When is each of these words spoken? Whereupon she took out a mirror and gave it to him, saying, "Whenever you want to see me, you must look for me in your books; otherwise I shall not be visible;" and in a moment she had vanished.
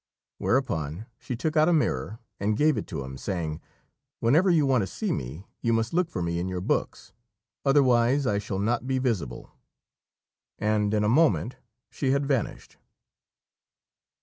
Whereupon 0.39 1.05
she 1.19 1.35
took 1.35 1.55
out 1.55 1.69
a 1.69 1.73
mirror 1.73 2.17
and 2.39 2.57
gave 2.57 2.75
it 2.75 2.87
to 2.87 3.03
him, 3.03 3.19
saying, 3.19 3.61
"Whenever 4.19 4.49
you 4.49 4.65
want 4.65 4.81
to 4.81 4.87
see 4.87 5.11
me, 5.11 5.45
you 5.61 5.73
must 5.73 5.93
look 5.93 6.09
for 6.09 6.23
me 6.23 6.39
in 6.39 6.47
your 6.47 6.59
books; 6.59 7.13
otherwise 7.63 8.25
I 8.25 8.39
shall 8.39 8.57
not 8.57 8.87
be 8.87 8.97
visible;" 8.97 9.51
and 10.57 10.91
in 10.95 11.03
a 11.03 11.07
moment 11.07 11.57
she 11.91 12.09
had 12.13 12.25
vanished. 12.25 12.77